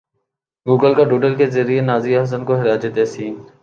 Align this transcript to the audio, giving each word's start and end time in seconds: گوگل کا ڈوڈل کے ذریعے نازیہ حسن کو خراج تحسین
گوگل 0.65 0.93
کا 0.97 1.03
ڈوڈل 1.09 1.33
کے 1.35 1.45
ذریعے 1.55 1.81
نازیہ 1.81 2.21
حسن 2.23 2.41
کو 2.45 2.53
خراج 2.57 2.83
تحسین 2.95 3.33